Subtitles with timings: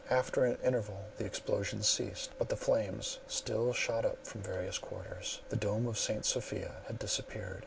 [0.09, 5.41] After an interval the explosions ceased, but the flames still shot up from various quarters;
[5.49, 6.25] the dome of St.
[6.25, 7.59] Sophia had disappeared.